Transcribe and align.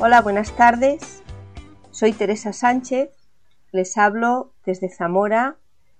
Hola, 0.00 0.20
buenas 0.20 0.52
tardes. 0.52 1.24
Soy 1.90 2.12
Teresa 2.12 2.52
Sánchez. 2.52 3.10
Les 3.72 3.98
hablo 3.98 4.52
desde 4.64 4.88
Zamora, 4.88 5.56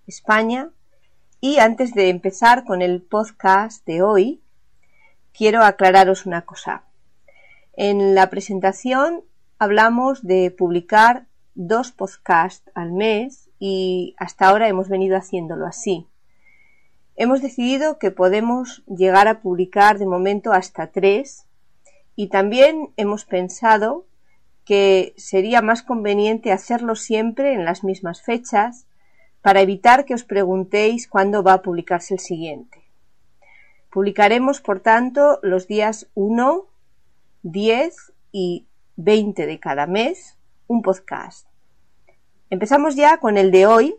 España. 0.06 0.70
Y 1.40 1.58
antes 1.58 1.94
de 1.94 2.08
empezar 2.08 2.64
con 2.64 2.80
el 2.80 3.02
podcast 3.02 3.84
de 3.86 4.02
hoy, 4.02 4.40
quiero 5.32 5.64
aclararos 5.64 6.26
una 6.26 6.42
cosa. 6.42 6.84
En 7.72 8.14
la 8.14 8.30
presentación 8.30 9.24
hablamos 9.58 10.24
de 10.24 10.52
publicar 10.52 11.26
dos 11.56 11.90
podcasts 11.90 12.70
al 12.76 12.92
mes 12.92 13.50
y 13.58 14.14
hasta 14.16 14.46
ahora 14.46 14.68
hemos 14.68 14.88
venido 14.88 15.16
haciéndolo 15.16 15.66
así. 15.66 16.06
Hemos 17.16 17.42
decidido 17.42 17.98
que 17.98 18.12
podemos 18.12 18.84
llegar 18.86 19.26
a 19.26 19.40
publicar 19.40 19.98
de 19.98 20.06
momento 20.06 20.52
hasta 20.52 20.92
tres 20.92 21.47
y 22.18 22.26
también 22.26 22.92
hemos 22.96 23.24
pensado 23.24 24.04
que 24.64 25.14
sería 25.16 25.62
más 25.62 25.84
conveniente 25.84 26.50
hacerlo 26.50 26.96
siempre 26.96 27.52
en 27.52 27.64
las 27.64 27.84
mismas 27.84 28.22
fechas 28.22 28.88
para 29.40 29.60
evitar 29.60 30.04
que 30.04 30.14
os 30.14 30.24
preguntéis 30.24 31.06
cuándo 31.06 31.44
va 31.44 31.52
a 31.52 31.62
publicarse 31.62 32.14
el 32.14 32.18
siguiente. 32.18 32.82
Publicaremos, 33.92 34.60
por 34.60 34.80
tanto, 34.80 35.38
los 35.44 35.68
días 35.68 36.10
1, 36.14 36.66
10 37.44 38.12
y 38.32 38.66
20 38.96 39.46
de 39.46 39.60
cada 39.60 39.86
mes 39.86 40.38
un 40.66 40.82
podcast. 40.82 41.46
Empezamos 42.50 42.96
ya 42.96 43.18
con 43.18 43.38
el 43.38 43.52
de 43.52 43.66
hoy, 43.68 43.94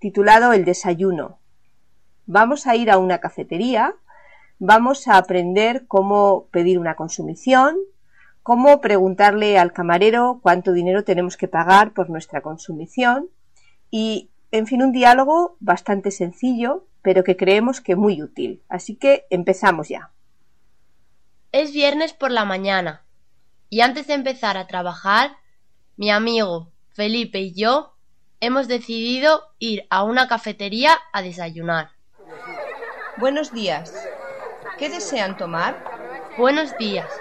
titulado 0.00 0.52
El 0.52 0.66
desayuno. 0.66 1.38
Vamos 2.26 2.66
a 2.66 2.76
ir 2.76 2.90
a 2.90 2.98
una 2.98 3.20
cafetería 3.20 3.94
vamos 4.66 5.08
a 5.08 5.18
aprender 5.18 5.86
cómo 5.86 6.46
pedir 6.50 6.78
una 6.78 6.96
consumición, 6.96 7.76
cómo 8.42 8.80
preguntarle 8.80 9.58
al 9.58 9.72
camarero 9.72 10.40
cuánto 10.42 10.72
dinero 10.72 11.04
tenemos 11.04 11.36
que 11.36 11.48
pagar 11.48 11.92
por 11.92 12.08
nuestra 12.08 12.40
consumición 12.40 13.28
y, 13.90 14.30
en 14.52 14.66
fin, 14.66 14.82
un 14.82 14.92
diálogo 14.92 15.56
bastante 15.60 16.10
sencillo, 16.10 16.86
pero 17.02 17.24
que 17.24 17.36
creemos 17.36 17.82
que 17.82 17.94
muy 17.94 18.22
útil. 18.22 18.62
Así 18.68 18.96
que 18.96 19.26
empezamos 19.28 19.88
ya. 19.88 20.10
Es 21.52 21.72
viernes 21.72 22.14
por 22.14 22.30
la 22.30 22.46
mañana 22.46 23.04
y 23.68 23.82
antes 23.82 24.06
de 24.06 24.14
empezar 24.14 24.56
a 24.56 24.66
trabajar, 24.66 25.36
mi 25.96 26.10
amigo 26.10 26.72
Felipe 26.88 27.38
y 27.40 27.52
yo 27.52 27.94
hemos 28.40 28.66
decidido 28.66 29.42
ir 29.58 29.86
a 29.90 30.04
una 30.04 30.26
cafetería 30.26 30.96
a 31.12 31.20
desayunar. 31.20 31.90
Buenos 33.18 33.52
días. 33.52 33.92
¿Qué 34.78 34.88
desean 34.88 35.36
tomar? 35.36 35.76
Buenos 36.36 36.76
días. 36.76 37.12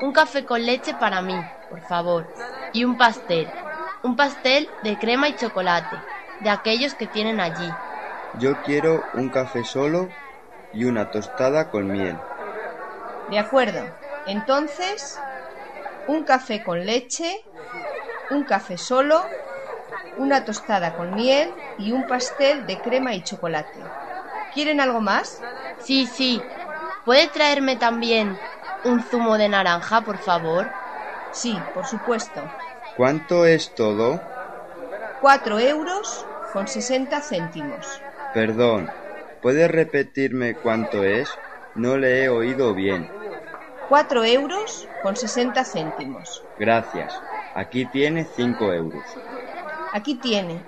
Un 0.00 0.12
café 0.12 0.44
con 0.44 0.64
leche 0.66 0.94
para 0.94 1.22
mí, 1.22 1.40
por 1.70 1.80
favor. 1.82 2.26
Y 2.72 2.84
un 2.84 2.96
pastel. 2.96 3.48
Un 4.02 4.16
pastel 4.16 4.68
de 4.82 4.98
crema 4.98 5.28
y 5.28 5.36
chocolate, 5.36 5.96
de 6.40 6.50
aquellos 6.50 6.94
que 6.94 7.06
tienen 7.06 7.40
allí. 7.40 7.70
Yo 8.38 8.62
quiero 8.62 9.04
un 9.14 9.28
café 9.28 9.64
solo 9.64 10.08
y 10.72 10.84
una 10.84 11.10
tostada 11.10 11.70
con 11.70 11.90
miel. 11.90 12.18
De 13.30 13.38
acuerdo. 13.38 13.80
Entonces, 14.26 15.18
un 16.08 16.24
café 16.24 16.62
con 16.64 16.84
leche, 16.84 17.44
un 18.30 18.42
café 18.42 18.76
solo, 18.76 19.24
una 20.16 20.44
tostada 20.44 20.94
con 20.96 21.14
miel 21.14 21.54
y 21.78 21.92
un 21.92 22.06
pastel 22.06 22.66
de 22.66 22.80
crema 22.80 23.14
y 23.14 23.22
chocolate. 23.22 23.78
¿Quieren 24.52 24.80
algo 24.80 25.00
más? 25.00 25.40
Sí, 25.80 26.06
sí, 26.06 26.42
¿Puede 27.04 27.28
traerme 27.28 27.76
también 27.76 28.36
un 28.84 29.02
zumo 29.02 29.38
de 29.38 29.48
naranja, 29.48 30.02
por 30.02 30.18
favor? 30.18 30.68
Sí, 31.32 31.56
por 31.74 31.86
supuesto. 31.86 32.42
¿Cuánto 32.96 33.46
es 33.46 33.74
todo? 33.74 34.20
Cuatro 35.20 35.58
euros 35.58 36.26
con 36.52 36.68
sesenta 36.68 37.20
céntimos. 37.20 38.00
Perdón, 38.34 38.88
¿puede 39.42 39.68
repetirme 39.68 40.54
cuánto 40.54 41.04
es? 41.04 41.28
No 41.74 41.96
le 41.96 42.24
he 42.24 42.28
oído 42.28 42.74
bien. 42.74 43.08
Cuatro 43.88 44.24
euros 44.24 44.88
con 45.02 45.16
sesenta 45.16 45.64
céntimos. 45.64 46.44
Gracias. 46.58 47.12
Aquí 47.54 47.86
tiene 47.86 48.24
cinco 48.24 48.72
euros. 48.72 49.04
Aquí 49.92 50.20
tiene. 50.20 50.62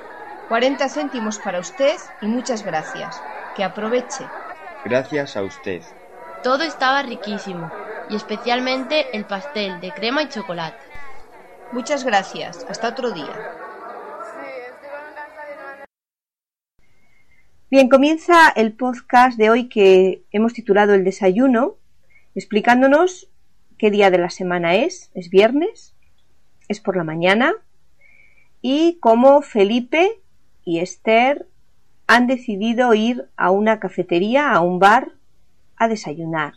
Cuarenta 0.48 0.88
céntimos 0.88 1.38
para 1.38 1.60
usted 1.60 1.96
y 2.20 2.26
muchas 2.28 2.64
gracias. 2.64 3.16
Que 3.54 3.62
aproveche. 3.64 4.26
Gracias 4.84 5.36
a 5.36 5.42
usted. 5.44 5.82
Todo 6.42 6.62
estaba 6.62 7.02
riquísimo, 7.02 7.70
y 8.08 8.16
especialmente 8.16 9.14
el 9.14 9.26
pastel 9.26 9.78
de 9.82 9.92
crema 9.92 10.22
y 10.22 10.28
chocolate. 10.30 10.78
Muchas 11.70 12.02
gracias. 12.02 12.66
Hasta 12.66 12.88
otro 12.88 13.10
día. 13.10 13.28
Bien, 17.70 17.90
comienza 17.90 18.48
el 18.48 18.72
podcast 18.72 19.36
de 19.36 19.50
hoy 19.50 19.68
que 19.68 20.24
hemos 20.32 20.54
titulado 20.54 20.94
El 20.94 21.04
desayuno, 21.04 21.76
explicándonos 22.34 23.28
qué 23.76 23.90
día 23.90 24.10
de 24.10 24.18
la 24.18 24.30
semana 24.30 24.76
es. 24.76 25.10
Es 25.12 25.28
viernes, 25.28 25.94
es 26.68 26.80
por 26.80 26.96
la 26.96 27.04
mañana, 27.04 27.52
y 28.62 28.98
cómo 29.00 29.42
Felipe 29.42 30.22
y 30.64 30.78
Esther 30.78 31.46
han 32.06 32.26
decidido 32.26 32.94
ir 32.94 33.28
a 33.36 33.50
una 33.50 33.78
cafetería, 33.78 34.52
a 34.52 34.60
un 34.60 34.78
bar, 34.78 35.12
a 35.80 35.88
desayunar. 35.88 36.52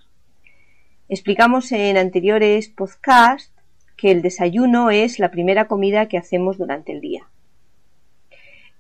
Explicamos 1.08 1.72
en 1.72 1.98
anteriores 1.98 2.68
podcasts 2.68 3.52
que 3.96 4.12
el 4.12 4.22
desayuno 4.22 4.92
es 4.92 5.18
la 5.18 5.32
primera 5.32 5.68
comida 5.68 6.08
que 6.08 6.18
hacemos 6.18 6.58
durante 6.58 6.92
el 6.92 7.00
día. 7.00 7.30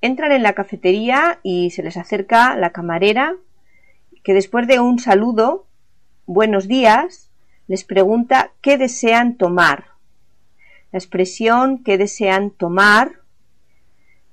Entran 0.01 0.33
en 0.33 0.43
la 0.43 0.53
cafetería 0.53 1.39
y 1.43 1.71
se 1.71 1.81
les 1.81 1.95
acerca 1.95 2.55
la 2.57 2.71
camarera 2.71 3.37
que 4.21 4.33
después 4.33 4.67
de 4.67 4.81
un 4.81 4.99
saludo, 4.99 5.65
buenos 6.25 6.67
días, 6.67 7.31
les 7.67 7.85
pregunta 7.85 8.51
qué 8.61 8.77
desean 8.77 9.37
tomar. 9.37 9.85
La 10.91 10.99
expresión 10.99 11.83
qué 11.83 11.97
desean 11.97 12.51
tomar 12.51 13.21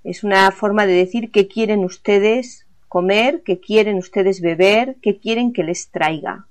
es 0.03 0.25
una 0.25 0.51
forma 0.51 0.87
de 0.87 0.95
decir 0.95 1.31
qué 1.31 1.47
quieren 1.47 1.85
ustedes 1.85 2.67
comer, 2.91 3.43
qué 3.45 3.61
quieren 3.61 3.99
ustedes 3.99 4.41
beber, 4.41 4.97
qué 5.01 5.21
quieren 5.21 5.53
que 5.53 5.63
les 5.63 5.91
traiga. 5.91 6.47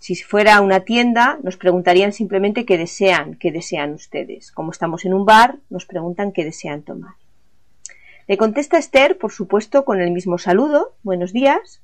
Si 0.00 0.16
fuera 0.16 0.60
una 0.60 0.80
tienda, 0.80 1.38
nos 1.44 1.56
preguntarían 1.56 2.12
simplemente 2.12 2.66
qué 2.66 2.76
desean, 2.76 3.36
qué 3.36 3.52
desean 3.52 3.92
ustedes. 3.92 4.50
Como 4.50 4.72
estamos 4.72 5.04
en 5.04 5.14
un 5.14 5.24
bar, 5.24 5.58
nos 5.70 5.86
preguntan 5.86 6.32
qué 6.32 6.44
desean 6.44 6.82
tomar. 6.82 7.14
Le 8.26 8.36
contesta 8.36 8.78
Esther, 8.78 9.16
por 9.16 9.30
supuesto, 9.30 9.84
con 9.84 10.00
el 10.00 10.10
mismo 10.10 10.38
saludo, 10.38 10.96
buenos 11.04 11.32
días, 11.32 11.80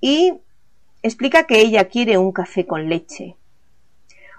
y 0.00 0.32
explica 1.04 1.44
que 1.44 1.60
ella 1.60 1.84
quiere 1.84 2.18
un 2.18 2.32
café 2.32 2.66
con 2.66 2.88
leche. 2.88 3.36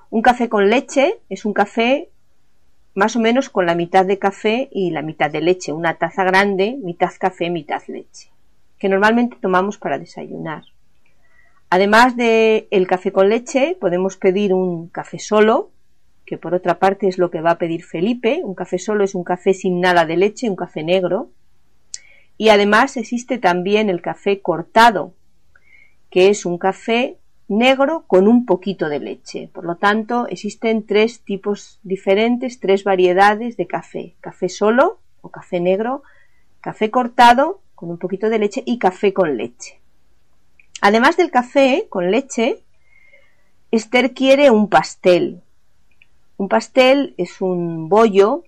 Un 0.10 0.22
café 0.22 0.50
con 0.50 0.70
leche 0.70 1.20
es 1.30 1.46
un 1.46 1.54
café 1.54 2.10
más 2.98 3.16
o 3.16 3.20
menos 3.20 3.52
con 3.52 3.68
la 3.68 3.76
mitad 3.76 4.08
de 4.08 4.18
café 4.18 4.70
y 4.72 4.90
la 4.90 5.04
mitad 5.04 5.30
de 5.30 5.40
leche, 5.40 5.72
una 5.72 6.00
taza 6.00 6.24
grande, 6.24 6.80
mitad 6.82 7.12
café, 7.20 7.52
mitad 7.52 7.84
leche, 7.88 8.32
que 8.80 8.90
normalmente 8.90 9.38
tomamos 9.40 9.78
para 9.78 10.00
desayunar. 10.00 10.64
Además 11.70 12.18
de 12.18 12.68
el 12.72 12.88
café 12.88 13.12
con 13.12 13.30
leche, 13.30 13.78
podemos 13.80 14.18
pedir 14.18 14.52
un 14.52 14.88
café 14.88 15.20
solo, 15.20 15.70
que 16.26 16.40
por 16.40 16.56
otra 16.56 16.80
parte 16.80 17.08
es 17.08 17.20
lo 17.20 17.30
que 17.30 17.40
va 17.40 17.52
a 17.52 17.58
pedir 17.60 17.84
Felipe. 17.84 18.42
Un 18.44 18.56
café 18.56 18.80
solo 18.80 19.04
es 19.04 19.14
un 19.14 19.24
café 19.24 19.54
sin 19.54 19.80
nada 19.80 20.04
de 20.08 20.18
leche, 20.18 20.50
un 20.50 20.56
café 20.56 20.82
negro. 20.82 21.30
Y 22.36 22.50
además 22.50 22.98
existe 22.98 23.38
también 23.38 23.92
el 23.92 24.02
café 24.02 24.42
cortado, 24.42 25.14
que 26.10 26.30
es 26.30 26.48
un 26.48 26.58
café 26.58 27.18
negro 27.48 28.04
con 28.08 28.28
un 28.28 28.46
poquito 28.46 28.90
de 28.90 29.00
leche. 29.00 29.50
Por 29.54 29.66
lo 29.66 29.76
tanto, 29.76 30.28
existen 30.28 30.86
tres 30.86 31.22
tipos 31.22 31.80
diferentes, 31.84 32.60
tres 32.60 32.84
variedades 32.84 33.58
de 33.58 33.68
café. 33.68 34.16
Café 34.22 34.50
solo 34.50 35.00
o 35.22 35.30
café 35.30 35.60
negro, 35.60 36.04
café 36.62 36.92
cortado 36.92 37.62
con 37.76 37.90
un 37.90 37.98
poquito 37.98 38.30
de 38.30 38.40
leche 38.40 38.64
y 38.66 38.80
café 38.80 39.14
con 39.14 39.38
leche. 39.38 39.80
Además 40.82 41.18
del 41.18 41.32
café 41.32 41.88
con 41.90 42.12
leche, 42.12 42.64
Esther 43.72 44.14
quiere 44.14 44.52
un 44.52 44.70
pastel. 44.70 45.42
Un 46.38 46.50
pastel 46.50 47.16
es 47.18 47.42
un 47.42 47.90
bollo 47.90 48.44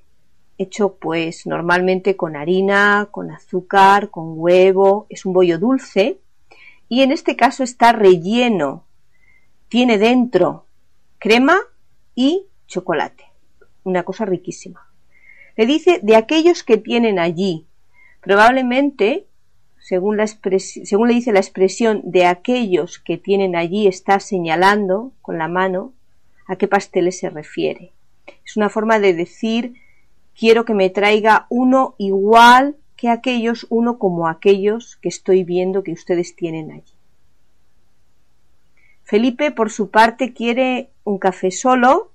hecho 0.57 0.95
pues 0.95 1.47
normalmente 1.47 2.15
con 2.17 2.35
harina, 2.35 3.07
con 3.11 3.31
azúcar, 3.31 4.09
con 4.09 4.33
huevo, 4.35 5.07
es 5.09 5.25
un 5.25 5.33
bollo 5.33 5.57
dulce 5.57 6.19
y 6.89 7.01
en 7.01 7.11
este 7.11 7.35
caso 7.35 7.63
está 7.63 7.93
relleno 7.93 8.83
tiene 9.69 9.97
dentro 9.97 10.65
crema 11.19 11.57
y 12.15 12.45
chocolate. 12.67 13.25
Una 13.83 14.03
cosa 14.03 14.25
riquísima. 14.25 14.87
Le 15.55 15.65
dice 15.65 15.99
de 16.01 16.15
aquellos 16.15 16.63
que 16.63 16.77
tienen 16.77 17.19
allí. 17.19 17.67
Probablemente, 18.21 19.27
según, 19.79 20.17
la 20.17 20.27
según 20.27 21.07
le 21.07 21.13
dice 21.13 21.31
la 21.31 21.39
expresión 21.39 22.01
de 22.03 22.25
aquellos 22.25 22.99
que 22.99 23.17
tienen 23.17 23.55
allí, 23.55 23.87
está 23.87 24.19
señalando 24.19 25.13
con 25.21 25.37
la 25.37 25.47
mano 25.47 25.93
a 26.47 26.55
qué 26.55 26.67
pasteles 26.67 27.19
se 27.19 27.29
refiere. 27.29 27.93
Es 28.45 28.57
una 28.57 28.69
forma 28.69 28.99
de 28.99 29.13
decir 29.13 29.75
quiero 30.37 30.65
que 30.65 30.73
me 30.73 30.89
traiga 30.89 31.45
uno 31.49 31.95
igual 31.97 32.77
que 32.95 33.09
aquellos, 33.09 33.67
uno 33.69 33.97
como 33.99 34.27
aquellos 34.27 34.97
que 34.97 35.09
estoy 35.09 35.43
viendo 35.43 35.83
que 35.83 35.91
ustedes 35.91 36.35
tienen 36.35 36.71
allí. 36.71 36.98
Felipe, 39.09 39.49
por 39.49 39.71
su 39.71 39.89
parte, 39.89 40.35
quiere 40.35 40.91
un 41.03 41.17
café 41.17 41.49
solo 41.49 42.11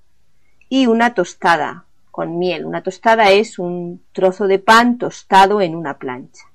y 0.69 0.87
una 0.87 1.13
tostada 1.13 1.83
con 2.09 2.39
miel. 2.39 2.65
Una 2.65 2.83
tostada 2.83 3.31
es 3.31 3.59
un 3.59 4.01
trozo 4.13 4.47
de 4.47 4.59
pan 4.59 4.97
tostado 4.97 5.59
en 5.59 5.75
una 5.75 5.97
plancha. 5.97 6.45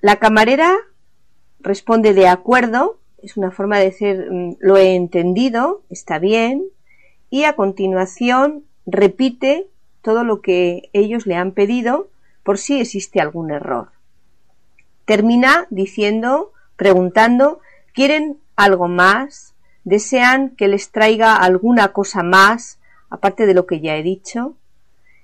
La 0.00 0.16
camarera 0.16 0.74
responde 1.60 2.14
de 2.14 2.26
acuerdo, 2.26 2.98
es 3.22 3.36
una 3.36 3.52
forma 3.52 3.78
de 3.78 3.84
decir 3.84 4.26
mm, 4.28 4.56
lo 4.58 4.76
he 4.76 4.96
entendido, 4.96 5.84
está 5.88 6.18
bien, 6.18 6.64
y 7.30 7.44
a 7.44 7.54
continuación 7.54 8.64
repite 8.86 9.68
todo 10.02 10.24
lo 10.24 10.40
que 10.40 10.90
ellos 10.92 11.26
le 11.26 11.36
han 11.36 11.52
pedido 11.52 12.08
por 12.42 12.58
si 12.58 12.80
existe 12.80 13.20
algún 13.20 13.52
error. 13.52 13.92
Termina 15.04 15.68
diciendo, 15.70 16.50
preguntando, 16.74 17.60
¿quieren 17.94 18.38
algo 18.56 18.88
más? 18.88 19.54
¿Desean 19.84 20.50
que 20.50 20.68
les 20.68 20.90
traiga 20.90 21.36
alguna 21.36 21.92
cosa 21.92 22.22
más, 22.22 22.78
aparte 23.08 23.46
de 23.46 23.54
lo 23.54 23.66
que 23.66 23.80
ya 23.80 23.96
he 23.96 24.02
dicho? 24.02 24.56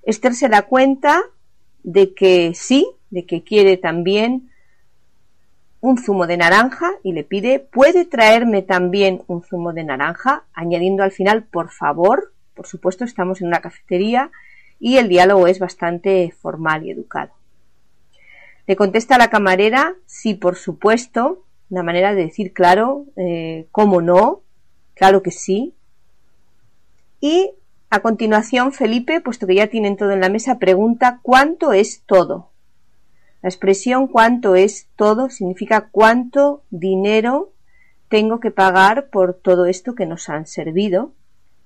Esther 0.03 0.35
se 0.35 0.49
da 0.49 0.63
cuenta 0.63 1.23
de 1.83 2.15
que 2.15 2.53
sí, 2.55 2.87
de 3.11 3.27
que 3.27 3.43
quiere 3.43 3.77
también 3.77 4.51
un 5.81 5.99
zumo 5.99 6.27
de 6.27 6.37
naranja 6.37 6.93
y 7.03 7.13
le 7.13 7.25
pide, 7.25 7.59
¿puede 7.59 8.05
traerme 8.05 8.63
también 8.63 9.23
un 9.27 9.43
zumo 9.43 9.73
de 9.73 9.85
naranja? 9.85 10.45
añadiendo 10.53 11.03
al 11.03 11.11
final, 11.11 11.45
por 11.45 11.71
favor, 11.71 12.33
por 12.55 12.67
supuesto, 12.67 13.05
estamos 13.05 13.41
en 13.41 13.49
una 13.49 13.61
cafetería 13.61 14.31
y 14.79 14.99
el 14.99 15.09
diálogo 15.09 15.47
es 15.47 15.59
bastante 15.59 16.31
formal 16.39 16.85
y 16.85 16.91
educado. 16.91 17.33
Le 18.67 18.77
contesta 18.77 19.19
la 19.19 19.31
camarera, 19.31 19.95
sí, 20.07 20.35
por 20.35 20.57
supuesto, 20.57 21.45
una 21.71 21.83
manera 21.83 22.15
de 22.15 22.25
decir 22.25 22.53
claro, 22.53 23.07
eh, 23.17 23.67
cómo 23.71 24.03
no, 24.03 24.43
claro 24.95 25.23
que 25.23 25.31
sí. 25.31 25.75
Y 27.21 27.53
a 27.91 28.01
continuación 28.01 28.73
Felipe, 28.73 29.21
puesto 29.21 29.47
que 29.47 29.55
ya 29.55 29.69
tienen 29.69 29.97
todo 29.97 30.11
en 30.11 30.21
la 30.21 30.29
mesa, 30.29 30.59
pregunta 30.59 31.21
cuánto 31.23 31.73
es 31.73 32.03
todo. 32.07 32.51
La 33.43 33.49
expresión 33.49 34.09
cuánto 34.09 34.55
es 34.55 34.89
todo 34.97 35.31
significa 35.31 35.89
cuánto 35.91 36.63
dinero 36.71 37.53
tengo 38.09 38.41
que 38.41 38.51
pagar 38.51 39.09
por 39.09 39.35
todo 39.35 39.67
esto 39.67 39.95
que 39.95 40.07
nos 40.07 40.29
han 40.29 40.47
servido 40.47 41.13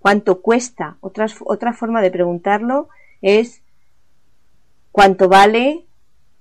cuánto 0.05 0.43
cuesta. 0.43 0.99
Otra, 1.01 1.29
otra 1.47 1.73
forma 1.73 2.03
de 2.03 2.11
preguntarlo 2.11 2.91
es 3.23 3.63
cuánto 4.93 5.31
vale, 5.31 5.87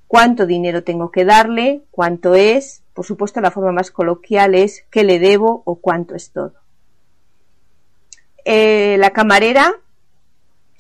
cuánto 0.08 0.46
dinero 0.46 0.84
tengo 0.84 1.12
que 1.12 1.24
darle, 1.24 1.84
cuánto 1.90 2.36
es. 2.36 2.83
Por 2.94 3.06
supuesto, 3.06 3.42
la 3.42 3.52
forma 3.52 3.72
más 3.72 3.92
coloquial 3.92 4.56
es 4.56 4.86
qué 4.92 5.04
le 5.04 5.20
debo 5.20 5.64
o 5.66 5.76
cuánto 5.76 6.16
es 6.16 6.32
todo. 6.32 6.54
Eh, 8.46 8.98
la 9.00 9.12
camarera 9.12 9.74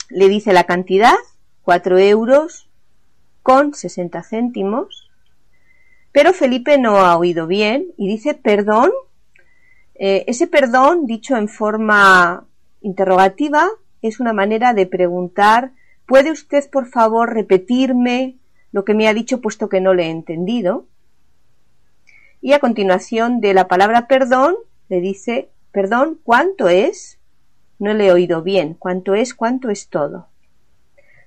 le 0.09 0.29
dice 0.29 0.53
la 0.53 0.65
cantidad, 0.65 1.15
4 1.63 1.97
euros 1.97 2.69
con 3.41 3.73
60 3.73 4.21
céntimos, 4.23 5.09
pero 6.11 6.33
Felipe 6.33 6.77
no 6.77 6.97
ha 6.97 7.17
oído 7.17 7.47
bien 7.47 7.87
y 7.97 8.07
dice 8.07 8.33
perdón. 8.35 8.91
Eh, 9.95 10.25
ese 10.27 10.47
perdón, 10.47 11.05
dicho 11.05 11.35
en 11.37 11.47
forma 11.47 12.45
interrogativa 12.81 13.69
es 14.01 14.19
una 14.19 14.33
manera 14.33 14.73
de 14.73 14.85
preguntar 14.85 15.71
¿Puede 16.05 16.31
usted, 16.31 16.69
por 16.69 16.87
favor, 16.87 17.33
repetirme 17.33 18.37
lo 18.71 18.83
que 18.83 18.93
me 18.93 19.07
ha 19.07 19.13
dicho 19.13 19.39
puesto 19.41 19.69
que 19.69 19.79
no 19.79 19.93
le 19.93 20.05
he 20.05 20.09
entendido? 20.09 20.85
Y 22.43 22.51
a 22.51 22.59
continuación 22.59 23.39
de 23.39 23.53
la 23.53 23.69
palabra 23.69 24.05
perdón 24.05 24.57
le 24.89 24.99
dice 24.99 25.47
Perdón, 25.71 26.19
¿cuánto 26.25 26.67
es? 26.67 27.17
No 27.79 27.93
le 27.93 28.07
he 28.07 28.11
oído 28.11 28.41
bien. 28.41 28.73
¿Cuánto 28.73 29.15
es? 29.15 29.33
¿Cuánto 29.33 29.69
es 29.69 29.87
todo? 29.87 30.27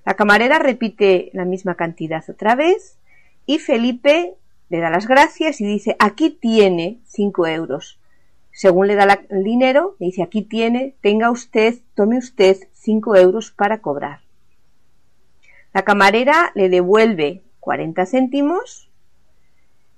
La 0.05 0.13
camarera 0.13 0.59
repite 0.59 1.31
la 1.33 1.47
misma 1.47 1.75
cantidad 1.75 2.23
otra 2.29 2.55
vez 2.55 2.99
y 3.47 3.61
Felipe 3.61 4.35
le 4.69 4.79
da 4.79 4.91
las 4.91 5.09
gracias 5.09 5.63
y 5.63 5.65
dice 5.65 5.97
aquí 5.99 6.29
tiene 6.29 7.01
cinco 7.07 7.47
euros. 7.47 7.99
Según 8.53 8.87
le 8.87 8.95
da 8.95 9.25
el 9.31 9.43
dinero, 9.43 9.97
le 9.99 10.09
dice 10.09 10.23
aquí 10.23 10.43
tiene, 10.43 10.97
tenga 11.01 11.31
usted, 11.31 11.77
tome 11.95 12.19
usted 12.19 12.59
cinco 12.75 13.17
euros 13.17 13.53
para 13.53 13.79
cobrar. 13.79 14.21
La 15.73 15.83
camarera 15.83 16.53
le 16.55 16.69
devuelve 16.69 17.43
40 17.61 18.05
céntimos 18.05 18.86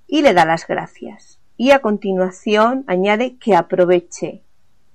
y 0.08 0.22
le 0.22 0.32
da 0.32 0.44
las 0.44 0.66
gracias. 0.66 1.38
Y 1.56 1.70
a 1.70 1.80
continuación 1.80 2.84
añade 2.88 3.36
que 3.36 3.54
aproveche. 3.54 4.42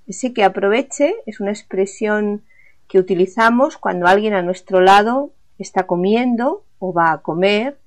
Ese 0.07 0.33
que 0.33 0.44
aproveche 0.44 1.15
es 1.25 1.39
una 1.39 1.51
expresión 1.51 2.44
que 2.89 3.00
utilizamos 3.00 3.77
cuando 3.77 4.07
alguien 4.07 4.33
a 4.33 4.42
nuestro 4.42 4.81
lado 4.81 5.31
está 5.60 5.83
comiendo 5.83 6.65
o 6.80 6.92
va 6.92 7.13
a 7.13 7.21
comer, 7.21 7.77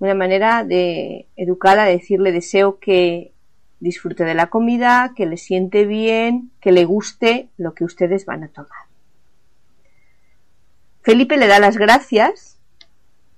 una 0.00 0.14
manera 0.14 0.64
de 0.64 1.28
educada 1.36 1.84
de 1.84 1.92
decirle 1.92 2.32
deseo 2.32 2.78
que 2.78 3.32
disfrute 3.80 4.24
de 4.24 4.34
la 4.34 4.48
comida, 4.48 5.12
que 5.14 5.26
le 5.26 5.36
siente 5.36 5.84
bien, 5.84 6.50
que 6.60 6.72
le 6.72 6.84
guste 6.84 7.48
lo 7.58 7.74
que 7.74 7.84
ustedes 7.84 8.24
van 8.24 8.44
a 8.44 8.48
tomar. 8.48 8.88
Felipe 11.02 11.36
le 11.36 11.46
da 11.46 11.58
las 11.58 11.76
gracias 11.76 12.58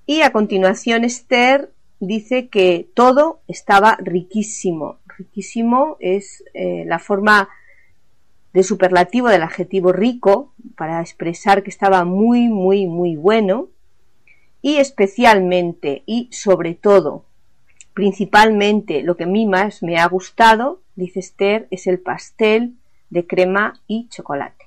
y 0.06 0.22
a 0.22 0.32
continuación 0.32 1.04
Esther 1.04 1.72
dice 2.06 2.49
que 2.49 2.88
todo 2.94 3.40
estaba 3.49 3.96
riquísimo. 4.00 4.99
Riquísimo 5.06 5.96
es 6.00 6.44
eh, 6.54 6.84
la 6.87 6.99
forma 6.99 7.49
de 8.52 8.62
superlativo 8.62 9.28
del 9.28 9.43
adjetivo 9.43 9.93
rico 9.93 10.52
para 10.76 11.00
expresar 11.00 11.62
que 11.62 11.70
estaba 11.70 12.04
muy, 12.04 12.49
muy, 12.49 12.87
muy 12.87 13.16
bueno 13.16 13.68
y 14.61 14.76
especialmente 14.76 16.02
y 16.06 16.28
sobre 16.32 16.75
todo 16.75 17.25
Principalmente 17.94 19.02
lo 19.02 19.16
que 19.16 19.25
a 19.25 19.26
mí 19.26 19.47
más 19.47 19.82
me 19.82 19.99
ha 19.99 20.06
gustado, 20.06 20.80
dice 20.97 21.21
Esther, 21.21 21.68
es 21.71 21.87
el 21.87 22.00
pastel 22.00 22.75
de 23.11 23.26
crema 23.26 23.80
y 23.87 24.09
chocolate. 24.09 24.64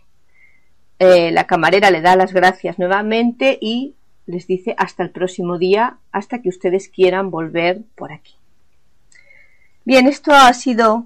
Eh, 0.99 1.31
la 1.31 1.47
camarera 1.47 1.89
le 1.89 2.01
da 2.01 2.15
las 2.15 2.33
gracias 2.33 2.77
nuevamente 2.77 3.57
y 3.59 3.94
les 4.25 4.47
dice 4.47 4.75
hasta 4.77 5.03
el 5.03 5.11
próximo 5.11 5.57
día, 5.57 5.97
hasta 6.11 6.41
que 6.41 6.49
ustedes 6.49 6.89
quieran 6.89 7.31
volver 7.31 7.81
por 7.95 8.11
aquí. 8.11 8.35
Bien, 9.83 10.07
esto 10.07 10.33
ha 10.33 10.51
sido 10.53 11.05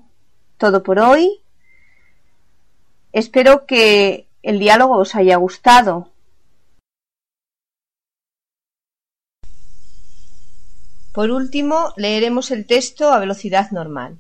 todo 0.58 0.84
por 0.84 1.00
hoy. 1.00 1.42
Espero 3.12 3.66
que 3.66 4.28
el 4.42 4.60
diálogo 4.60 4.98
os 4.98 5.16
haya 5.16 5.36
gustado. 5.36 6.12
Por 11.14 11.32
último, 11.32 11.94
leeremos 11.98 12.52
el 12.52 12.66
texto 12.66 13.12
a 13.12 13.20
velocidad 13.20 13.72
normal. 13.72 14.18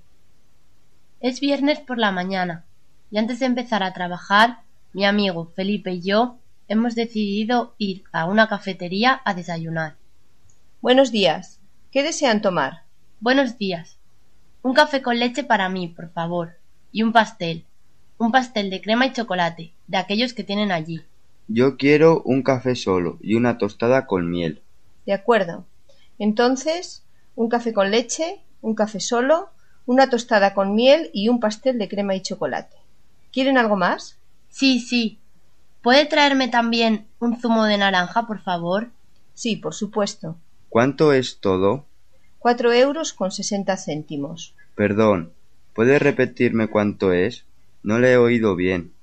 Es 1.22 1.39
viernes 1.39 1.79
por 1.79 1.98
la 1.98 2.12
mañana 2.12 2.65
y 3.12 3.18
antes 3.18 3.39
de 3.39 3.46
empezar 3.46 3.84
a 3.84 3.94
trabajar, 3.94 4.63
mi 4.91 5.06
amigo 5.06 5.46
Felipe 5.56 5.91
y 5.94 6.01
yo 6.01 6.38
hemos 6.70 6.94
decidido 6.94 7.74
ir 7.80 8.04
a 8.12 8.26
una 8.26 8.48
cafetería 8.48 9.22
a 9.26 9.34
desayunar. 9.34 9.96
Buenos 10.82 11.12
días. 11.12 11.60
¿Qué 11.92 12.04
desean 12.04 12.42
tomar? 12.44 12.84
Buenos 13.20 13.58
días. 13.58 13.98
Un 14.62 14.76
café 14.76 15.02
con 15.02 15.18
leche 15.18 15.44
para 15.44 15.68
mí, 15.68 15.88
por 15.88 16.12
favor, 16.12 16.58
y 16.92 17.02
un 17.02 17.12
pastel. 17.12 17.66
Un 18.20 18.32
pastel 18.32 18.70
de 18.70 18.82
crema 18.82 19.08
y 19.08 19.14
chocolate, 19.14 19.74
de 19.88 19.98
aquellos 19.98 20.34
que 20.34 20.44
tienen 20.44 20.72
allí. 20.72 21.02
Yo 21.48 21.76
quiero 21.76 22.22
un 22.22 22.44
café 22.44 22.76
solo 22.76 23.18
y 23.20 23.34
una 23.34 23.58
tostada 23.58 24.06
con 24.06 24.30
miel. 24.30 24.62
De 25.08 25.14
acuerdo. 25.14 25.66
Entonces, 26.20 27.04
un 27.36 27.50
café 27.50 27.74
con 27.74 27.90
leche, 27.90 28.42
un 28.62 28.76
café 28.76 29.00
solo, 29.00 29.50
una 29.88 30.12
tostada 30.12 30.54
con 30.54 30.76
miel 30.76 31.10
y 31.14 31.30
un 31.30 31.40
pastel 31.40 31.80
de 31.80 31.90
crema 31.90 32.14
y 32.14 32.22
chocolate. 32.22 32.78
¿Quieren 33.32 33.58
algo 33.58 33.76
más? 33.76 34.20
Sí, 34.50 34.80
sí. 34.80 35.18
¿Puede 35.82 36.06
traerme 36.06 36.48
también 36.50 37.08
un 37.20 37.40
zumo 37.40 37.66
de 37.66 37.78
naranja, 37.78 38.28
por 38.28 38.42
favor? 38.42 38.90
Sí, 39.34 39.56
por 39.56 39.74
supuesto. 39.74 40.36
¿Cuánto 40.68 41.14
es 41.14 41.40
todo? 41.40 41.86
Cuatro 42.38 42.74
euros 42.74 43.14
con 43.14 43.32
sesenta 43.32 43.78
céntimos. 43.78 44.54
Perdón, 44.76 45.32
¿puede 45.74 46.00
repetirme 46.00 46.68
cuánto 46.68 47.14
es? 47.14 47.46
No 47.84 48.00
le 48.00 48.14
he 48.14 48.18
oído 48.18 48.56
bien. 48.56 48.94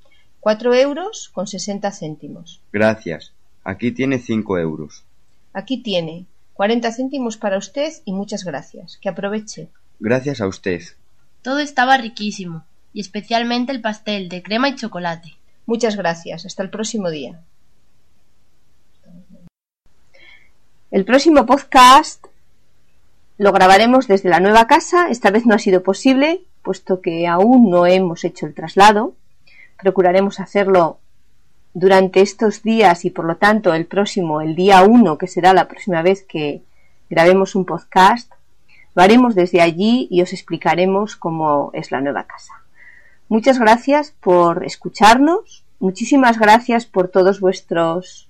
Cuatro 0.40 0.75
euros 0.75 1.30
con 1.33 1.47
sesenta 1.47 1.90
céntimos. 1.92 2.61
Gracias. 2.73 3.33
Aquí 3.64 3.90
tiene 3.92 4.18
cinco 4.18 4.59
euros. 4.59 5.04
Aquí 5.52 5.83
tiene. 5.83 6.26
Cuarenta 6.52 6.92
céntimos 6.92 7.37
para 7.37 7.59
usted 7.59 7.92
y 8.04 8.12
muchas 8.12 8.45
gracias. 8.45 8.99
Que 8.99 9.09
aproveche. 9.09 9.68
Gracias 9.99 10.40
a 10.40 10.47
usted. 10.47 10.83
Todo 11.42 11.59
estaba 11.59 11.97
riquísimo, 11.97 12.64
y 12.92 13.00
especialmente 13.00 13.73
el 13.73 13.80
pastel 13.80 14.28
de 14.28 14.42
crema 14.42 14.68
y 14.68 14.76
chocolate. 14.76 15.37
Muchas 15.66 15.96
gracias. 15.96 16.46
Hasta 16.46 16.62
el 16.62 16.70
próximo 16.70 17.11
día. 17.11 17.40
El 20.90 21.04
próximo 21.04 21.44
podcast 21.44 22.25
lo 23.38 23.52
grabaremos 23.52 24.06
desde 24.06 24.30
la 24.30 24.40
nueva 24.40 24.66
casa. 24.66 25.08
Esta 25.11 25.30
vez 25.30 25.44
no 25.44 25.54
ha 25.54 25.58
sido 25.58 25.82
posible, 25.82 26.42
puesto 26.62 27.00
que 27.00 27.26
aún 27.26 27.68
no 27.68 27.87
hemos 27.87 28.25
hecho 28.25 28.46
el 28.46 28.54
traslado. 28.54 29.14
Procuraremos 29.78 30.40
hacerlo 30.40 31.00
durante 31.75 32.23
estos 32.23 32.62
días 32.62 33.04
y 33.04 33.11
por 33.11 33.26
lo 33.26 33.37
tanto 33.37 33.75
el 33.75 33.87
próximo, 33.87 34.40
el 34.40 34.54
día 34.54 34.82
1, 34.82 35.18
que 35.18 35.26
será 35.26 35.52
la 35.52 35.68
próxima 35.68 36.00
vez 36.00 36.23
que 36.23 36.62
grabemos 37.11 37.54
un 37.54 37.66
podcast, 37.66 38.32
lo 38.94 39.02
haremos 39.02 39.35
desde 39.35 39.61
allí 39.61 40.08
y 40.11 40.23
os 40.23 40.32
explicaremos 40.32 41.16
cómo 41.16 41.70
es 41.75 41.90
la 41.90 42.00
nueva 42.00 42.25
casa. 42.25 42.65
Muchas 43.28 43.59
gracias 43.59 44.12
por 44.21 44.64
escucharnos, 44.64 45.64
muchísimas 45.80 46.38
gracias 46.38 46.87
por 46.87 47.09
todos 47.09 47.40
vuestros 47.40 48.28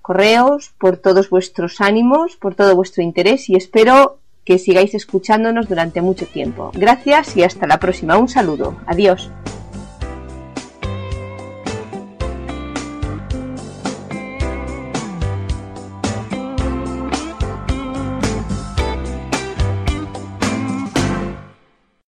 correos, 0.00 0.72
por 0.78 0.96
todos 0.96 1.30
vuestros 1.30 1.80
ánimos, 1.80 2.36
por 2.36 2.54
todo 2.54 2.74
vuestro 2.74 3.02
interés 3.02 3.48
y 3.48 3.54
espero 3.54 4.18
que 4.44 4.58
sigáis 4.58 4.94
escuchándonos 4.94 5.68
durante 5.68 6.02
mucho 6.02 6.26
tiempo. 6.26 6.72
Gracias 6.74 7.36
y 7.36 7.44
hasta 7.44 7.66
la 7.68 7.78
próxima. 7.78 8.18
Un 8.18 8.28
saludo. 8.28 8.76
Adiós. 8.86 9.30